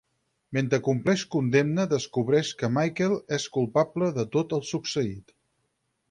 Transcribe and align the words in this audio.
Mentre 0.57 0.77
compleix 0.85 1.25
condemna, 1.35 1.83
descobreix 1.91 2.49
que 2.61 2.69
Michael 2.77 3.13
és 3.37 3.45
culpable 3.59 4.09
de 4.19 4.25
tot 4.37 4.57
el 4.59 4.65
succeït. 4.71 5.35